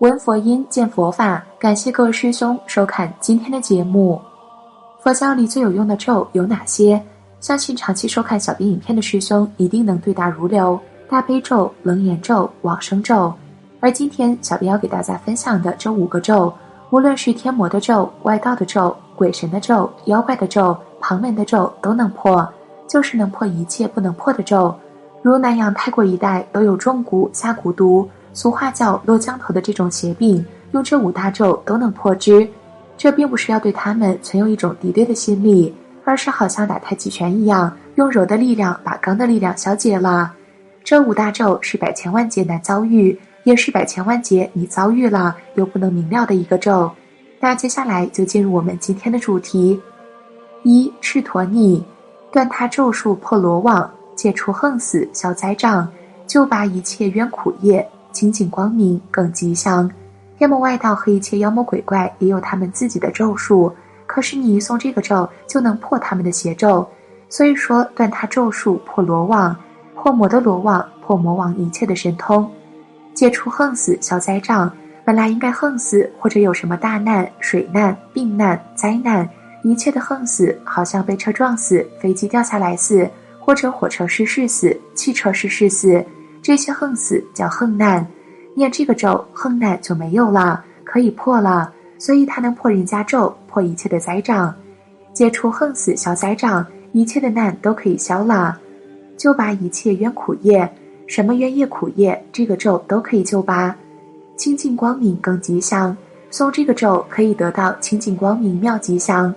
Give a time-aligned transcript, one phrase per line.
[0.00, 1.42] 闻佛音，见佛法。
[1.58, 4.20] 感谢各位师兄收看今天的节目。
[5.00, 7.02] 佛教里最有用的咒有哪些？
[7.40, 10.78] 相信长期收看小编影片的师兄一定能对答如流。
[11.08, 13.32] 大悲咒、楞严咒、往生咒。
[13.80, 16.52] 而今天小编要给大家分享的这五个咒，
[16.90, 22.46] 无论是天魔的咒、外道的咒、鬼神的咒、妖怪的咒、旁门的咒，都能破，
[22.86, 24.74] 就是能破一切不能破的咒。
[25.22, 28.06] 如南阳泰国一带都有中蛊、下蛊毒。
[28.36, 32.46] 俗话叫落江头的这种邪病，用这五大咒都能破之。
[32.94, 40.34] 这并不是要对他们存有一种敌对的心理，而是好像打太极拳一样，用柔的力量把刚的力量消解了。
[40.84, 46.90] 这五大咒是百千万劫难遭遇，也是百千万劫你遭遇了又不能明了的一个咒。
[47.40, 49.80] 那接下来就进入我们今天的主题：
[50.62, 51.82] 一赤陀逆，
[52.30, 55.90] 断他咒术破罗网，解除横死消灾障，
[56.26, 57.86] 救拔一切冤苦业。
[58.16, 59.90] 清净光明更吉祥，
[60.38, 63.70] 天魔外道和一切妖魔鬼怪也有他们自己的咒术，
[64.06, 66.88] 可是你一诵这个咒就能破他们的邪咒。
[67.28, 69.54] 所以说，断他咒术破罗网，
[69.94, 72.50] 破魔的罗网，破魔王一切的神通，
[73.12, 74.72] 解除横死消灾障。
[75.04, 79.28] 本来应该横死或者有什么大难、水难、病难、灾难，
[79.62, 83.06] 一切的横死，好像被车撞死、飞机掉下来死，
[83.38, 86.02] 或者火车失事死、汽车失事死。
[86.42, 88.06] 这些横死叫横难，
[88.54, 91.72] 念这个咒，横难就没有了，可以破了。
[91.98, 94.54] 所以它能破人家咒，破一切的灾障，
[95.14, 98.58] 解除横死消灾障，一切的难都可以消了，
[99.16, 100.70] 就把一切冤苦业，
[101.06, 103.74] 什么冤业苦业，这个咒都可以救拔。
[104.36, 105.96] 清净光明更吉祥，
[106.30, 109.34] 诵这个咒可以得到清净光明妙吉祥。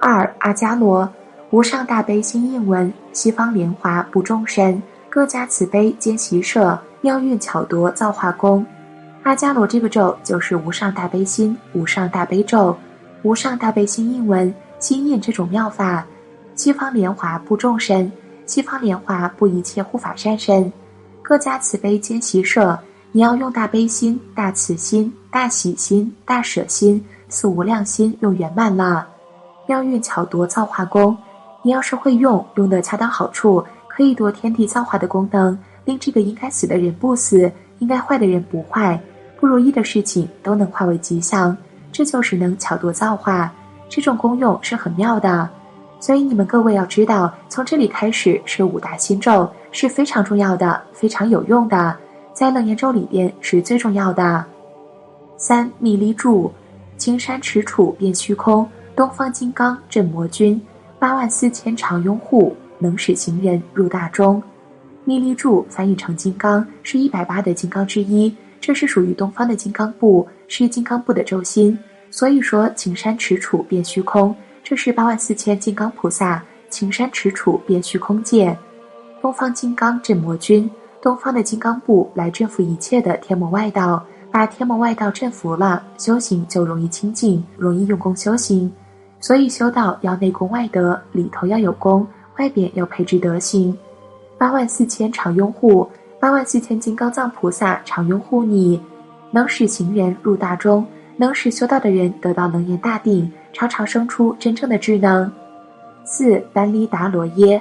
[0.00, 1.12] 二阿伽罗，
[1.50, 4.80] 无上大悲心印文，西方莲华不众生。
[5.10, 8.64] 各家慈悲兼习舍，妙运巧夺造化功。
[9.22, 12.76] 阿伽罗这个咒就是无上大悲心、无上大悲咒、
[13.22, 16.04] 无上大悲心印文、心印这种妙法。
[16.54, 18.10] 西方莲华布众生，
[18.44, 20.70] 西方莲华布一切护法善身。
[21.22, 22.78] 各家慈悲兼习舍，
[23.10, 29.08] 你要用大悲心、大慈心、大喜心、大舍心、四无量心用圆满了。
[29.66, 31.16] 妙运巧夺造化功，
[31.62, 33.64] 你要是会用，用的恰当好处。
[33.98, 37.50] 可以夺天地造化的功能，令这个应该死的人不死，
[37.80, 38.96] 应该坏的人不坏，
[39.40, 41.56] 不如意的事情都能化为吉祥。
[41.90, 43.52] 这就是能巧夺造化，
[43.88, 45.50] 这种功用是很妙的。
[45.98, 51.96] 所以你们各位要知道，从这里开始是五大心咒，是非常重要的，非常有用的，
[52.32, 54.44] 在楞严咒里边是最重要的。
[55.36, 56.52] 三密力柱，
[56.96, 60.62] 青山持杵变虚空，东方金刚镇魔君，
[61.00, 62.54] 八万四千常拥护。
[62.78, 64.42] 能使行人入大中，
[65.04, 68.34] 密力柱翻译成金刚，是一百八的金刚之一。
[68.60, 71.78] 这是属于东方的金刚部，是金刚部的轴心。
[72.10, 74.34] 所以说，青山持杵变虚空，
[74.64, 78.56] 这是八万四千金刚菩萨青山持杵变虚空界。
[79.20, 88.70] 东方金刚镇魔君，东方的金刚部来镇服一切的天魔外道，把天魔外道镇服了，修行就容易清净，容易用功修行。
[89.20, 92.06] 所以修道要内功外德，里头要有功。
[92.38, 93.76] 外边要配置德行，
[94.38, 95.88] 八万四千常拥护，
[96.20, 98.80] 八万四千金刚藏菩萨常拥护你，
[99.30, 105.30] 能使行人入大中，能使修道的人得到能言大定，常常生出真正的智能。
[106.04, 107.60] 四班离达罗耶，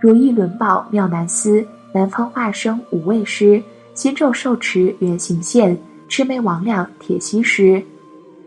[0.00, 5.76] 如意轮宝妙难思，南方化生五位师，心咒受持圆形现，
[6.08, 7.80] 魑魅魍魉铁西石，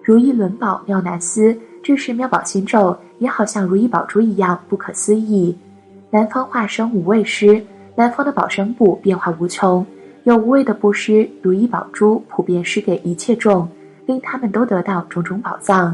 [0.03, 5.55] 如意轮宝妙难思，这是妙宝心咒，也好像如意宝珠一样不可思议。
[6.09, 7.61] 南方化生无畏师，
[7.93, 9.85] 南方的宝生部变化无穷，
[10.23, 13.67] 有无畏的布施，如意宝珠普遍施给一切众，
[14.05, 15.93] 令他们都得到种种宝藏。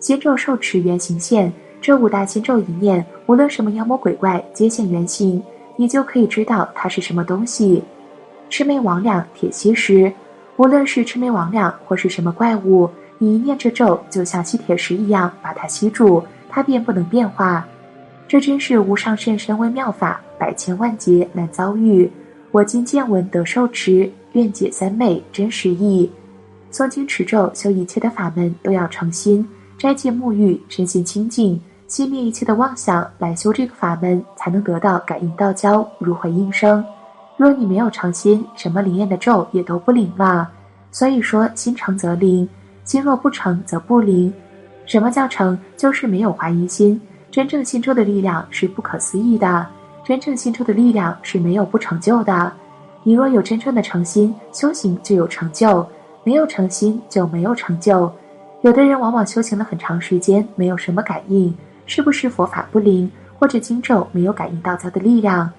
[0.00, 5.42] 心咒受持圆形现，这五大心咒一念，无论什么妖魔鬼怪皆现原形，
[5.76, 7.84] 你就可以知道它是什么东西。
[8.48, 10.10] 魑魅魍魉铁吸石，
[10.56, 17.66] 无论是魑魅魍魉或是什么怪物，你一念这咒，就像吸铁石一样把它吸住，它便不能变化。
[18.26, 22.10] 这真是无上甚深微妙法，百千万劫难遭遇。
[22.50, 26.10] 我今见闻得受持，愿解三昧真实义。
[26.72, 29.46] 诵经持咒修一切的法门都要诚心，
[29.78, 36.84] 斋戒沐浴，身心清净，熄灭一切的妄想，来修这个法门，才能得到感应道交，如回应声。
[37.36, 40.50] 若你没有诚心，什么灵验的咒也都不灵了。
[40.90, 42.48] 所以说，心诚则灵，
[42.84, 44.32] 心若不诚则不灵。
[44.86, 45.58] 什么叫诚？
[45.76, 47.00] 就是没有怀疑心。
[47.34, 49.66] 真正心咒的力量是不可思议的，
[50.04, 52.52] 真正心咒的力量是没有不成就的。
[53.02, 55.84] 你若有真正的诚心，修行就有成就。
[56.22, 58.08] 没有诚心就没有成就。
[58.60, 61.52] 有的人往往修行了很长时间，没有什么感应，
[61.86, 65.50] 是不是佛法不灵，或者经咒没有感应道教的力量？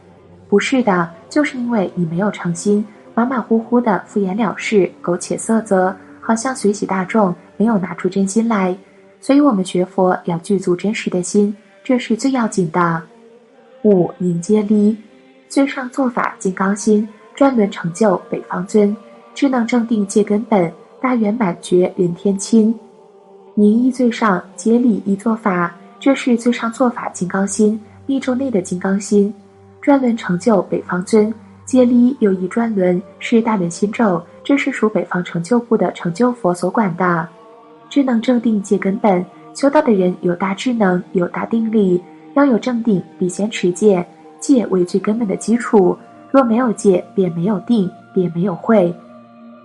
[0.47, 8.73] 不是的，就是因为你没有诚心，马马虎虎的敷衍了事，苟且色泽，好像随喜大众，没有拿出真心来。
[9.19, 12.99] 所以，我们学佛要具足真实的心，这是最要紧的。
[13.83, 14.97] 五凝接力，
[15.47, 18.97] 最上做法金刚心，专轮成就北方尊，
[19.35, 22.73] 智能正定界根本，大圆满觉人天亲。
[23.53, 29.31] 凝意最上，接力一做法，这是最上做法金刚心，密咒内的金刚心，
[29.79, 31.31] 转轮成就北方尊。
[31.65, 37.27] 接力有一转轮，是大轮心咒，这是属北方成就部的成就佛所管的。
[37.91, 39.23] 智能正定戒根本，
[39.55, 42.03] 修道的人有大智能，有大定力，
[42.33, 44.05] 要有正定，必先持戒，
[44.37, 45.97] 戒为最根本的基础。
[46.29, 48.93] 若没有戒，便没有定，便没有慧。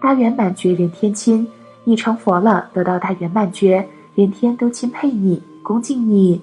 [0.01, 1.47] 大圆满觉人天亲。
[1.83, 3.85] 你成佛了，得到大圆满觉，
[4.15, 6.41] 人天都钦佩你，恭敬你。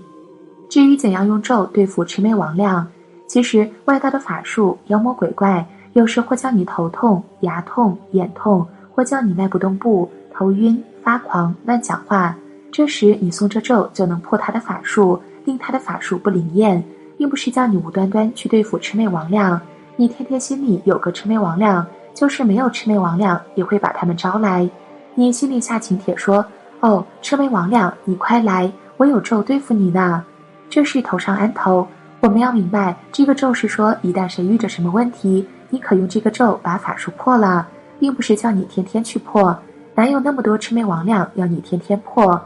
[0.68, 2.84] 至于怎样用咒对付魑魅魍魉，
[3.28, 12.36] 其实外道的法术，妖魔鬼怪有时会叫你头痛、牙痛、眼痛，或叫你迈不动步、头晕、发狂、乱讲话。
[12.72, 16.84] 这时你诵着咒就能破他的法术，令他的法术不灵验，
[17.18, 19.60] 并不是叫你无端端去对付魑魅魍魉。
[19.96, 21.84] 你天天心里有个魑魅魍魉，
[22.14, 24.69] 就是没有魑魅魍魉，也会把他们招来。
[25.16, 26.46] 你心里下请帖说
[26.81, 30.24] ：“哦，魑魅魍魉，你快来，我有咒对付你呢。”
[30.70, 31.88] 这是头上安头。
[32.20, 37.68] 我们要明白，这个咒是说，一旦谁遇着什么问题，你可用这个咒把法术破了，
[38.00, 39.58] 并不是叫你天天去破。
[39.96, 42.40] 哪有那么多魑魅魍魉要你天天破？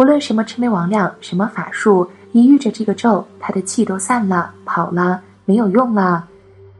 [0.00, 6.26] 无论什么魑魅魍魉，什么法术，一遇着这个咒，他的气都散了，跑了，没有用了。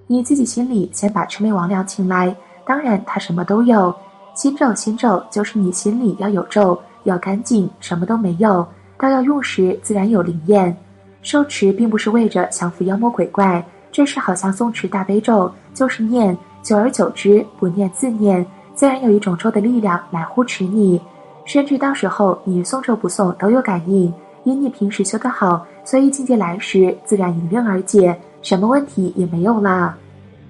[0.07, 2.35] 你自己心里先把魑魅魍魉请来，
[2.65, 3.95] 当然他什么都有。
[4.33, 10.75] 心咒，心咒就是你心里要有咒，要干净，什么都没有，到要用时自然有灵验。
[11.21, 13.63] 受持并不是为着降服妖魔鬼怪，
[13.93, 20.99] 这是好像诵持大悲咒，就是念，久而久之不念自念，自然有一种咒的力量来护持你，
[21.53, 24.15] 甚至到时候你诵咒不诵都有感应。
[24.45, 29.97] 因你平时修得好，所以境界来时自然迎刃而解，什么问题也没有了。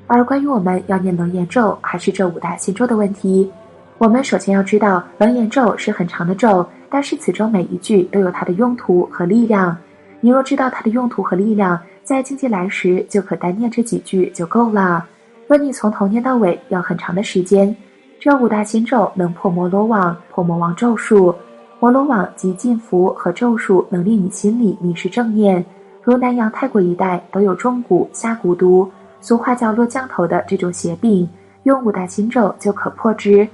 [0.06, 3.50] 而关于我们要念楞严咒还是这五大心咒的问题。
[3.96, 9.74] 我们首先要知道，楞严咒是很长的咒，但是此咒每一句都有它的用途和力量。
[10.20, 15.06] 你若知道它的用途和力量，在境界来时就可单念这几句就够了。
[15.48, 17.74] 若你从头念到尾，要很长的时间。
[18.20, 21.34] 这五大心咒能破摩罗网、破魔王咒术。
[21.78, 25.64] 摩罗网及禁符和咒术能令你心里迷失正念。
[26.02, 28.86] 如南洋、泰国一带都有中蛊、下蛊毒，
[29.22, 31.26] 俗话叫落降头的这种邪病，
[31.62, 33.48] 用五大心咒就可破之。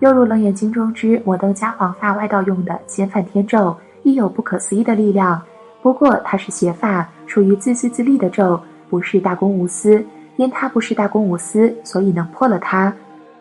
[0.00, 5.40] 又如《楞严经》中之摩登伽黄发外道用的仙梵天咒，亦有不可思议的力量。
[5.80, 10.04] 不过它是邪法，属于自私自利的咒，不是大公无私。
[10.36, 12.94] 因它不是大公无私，所以能破了它。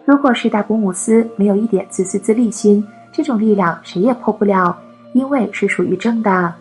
[0.09, 4.75] 如果是大公无私，没有一点自私自利心，这种力量谁也破不了，
[5.13, 6.51] 因为是属于正的。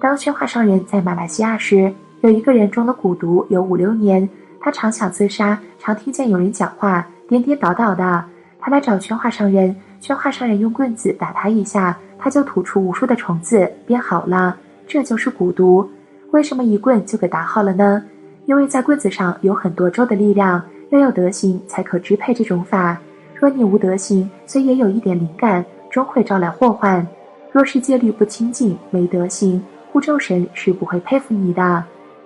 [0.00, 1.92] 当宣化上人在马来西亚时，
[2.22, 4.26] 有一个人中了蛊毒有五六年，
[4.58, 8.24] 他常想自杀，常听见有人讲话，颠颠倒倒的。
[8.58, 14.56] 他来找宣化上人，宣化上人用棍子打他一下，他就吐出无数的虫子，变好了。
[14.86, 15.86] 这就是蛊毒。
[16.30, 18.02] 为什么一棍就给打好了呢？
[18.46, 22.98] 因为在棍子上有很多咒的力量，要有德行才可支配这种法。
[23.34, 27.06] 若你无德行，虽也有一点灵感，终会招来祸患。
[27.52, 31.84] 若是戒律不清净，没德行，护咒神是不会佩服你的。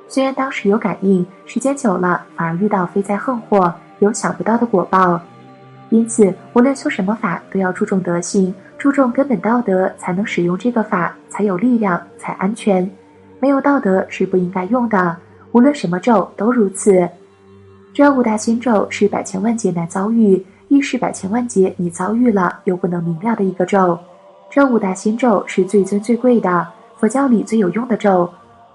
[0.08, 5.20] 虽然当时有感应，时间久了反而遇到飞灾横祸，有想不到的果报。
[5.90, 12.88] 因此，无论修什么法，都要注重德行，注重根本道德，才能使用这个法，才有力量，才安全。
[13.40, 15.16] 没有道德是不应该用的。
[15.52, 17.08] 无论什么咒都如此。
[17.94, 23.98] 这五大心咒是百千万劫难遭遇，亦是百千万劫你遭遇了又不能明了的一个咒。
[24.50, 28.28] 这五大心咒是最尊最贵的，佛教里最有用的咒。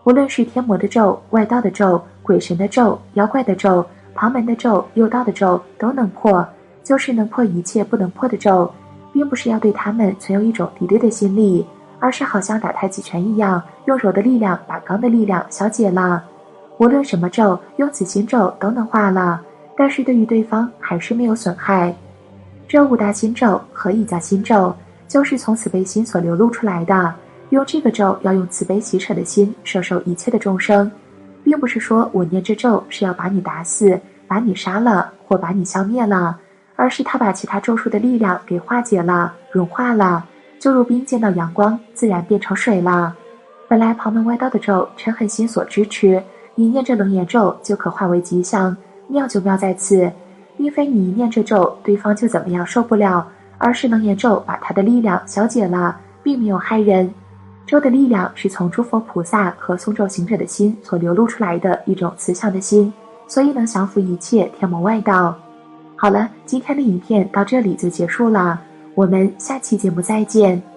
[0.03, 3.83] 无论是天魔的咒、外道的咒、鬼神的咒、妖怪的咒、
[4.13, 6.47] 旁门的咒、右道的咒，都能破。
[6.83, 8.71] 就是能破一切不能破的咒，
[9.11, 11.65] 并不是要对他们存有一种敌对的心理，
[11.99, 16.23] 而是好像打太极拳一样，用柔的力量把刚的力量消解了。
[16.77, 19.41] 无论什么咒，用此心咒都能化了，
[19.75, 21.95] 但是对于对方还是没有损害。
[22.67, 24.75] 这五大心咒何以叫心咒？
[25.07, 27.13] 就是从慈悲心所流露出来的。
[27.49, 30.91] 用这个咒要用慈悲喜舍的心摄受一切的众生，
[31.43, 36.37] 并不是说我念这咒是要把你打死、把你杀了或把你消灭了。
[36.75, 40.23] 而是他把其他咒术的力量给化解了、融化了，
[40.59, 43.15] 就如冰见到阳光，自然变成水了。
[43.67, 46.21] 本来旁门外道的咒，陈狠心所支持，
[46.59, 48.75] 你念这楞严咒就可化为吉祥，
[49.07, 50.11] 妙就妙在此，
[50.57, 53.27] 并非你一念这咒，对方就怎么样受不了，
[53.59, 57.13] 而是楞严咒把他的力量消解了，并没有害人。
[57.67, 62.91] 咒的力量是从诸佛菩萨和诵咒行者的心所流露出来的一种慈祥的心，
[63.27, 65.37] 所以能降服一切天魔外道。
[65.95, 68.59] 好了，今天的影片到这里就结束了，
[68.95, 70.76] 我们下期节目再见。